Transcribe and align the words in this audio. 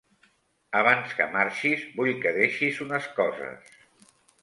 Abans 0.79 1.13
que 1.19 1.27
marxis, 1.35 1.85
vull 2.01 2.11
que 2.25 2.35
deixis 2.41 2.83
unes 2.89 3.15
coses. 3.23 3.73